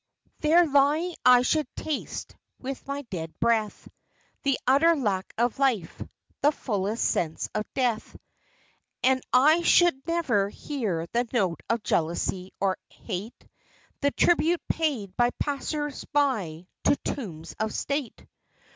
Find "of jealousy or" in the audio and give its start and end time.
11.69-12.79